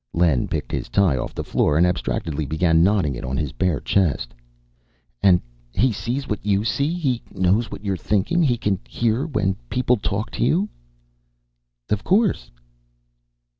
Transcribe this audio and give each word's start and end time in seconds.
Len 0.13 0.47
picked 0.47 0.71
his 0.71 0.89
tie 0.89 1.15
off 1.15 1.35
the 1.35 1.43
floor 1.43 1.77
and 1.77 1.85
abstractedly 1.85 2.43
began 2.47 2.83
knotting 2.83 3.13
it 3.13 3.23
on 3.23 3.37
his 3.37 3.51
bare 3.51 3.79
chest. 3.79 4.33
"And 5.21 5.39
he 5.75 5.91
sees 5.91 6.27
what 6.27 6.43
you 6.43 6.63
see, 6.65 6.91
he 6.91 7.21
knows 7.31 7.69
what 7.69 7.85
you're 7.85 7.95
thinking, 7.95 8.41
he 8.41 8.57
can 8.57 8.79
hear 8.89 9.27
when 9.27 9.57
people 9.69 9.97
talk 9.97 10.31
to 10.31 10.43
you?" 10.43 10.69
"Of 11.91 12.03
course." 12.03 12.49